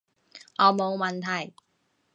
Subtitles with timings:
[0.57, 1.53] 我冇問題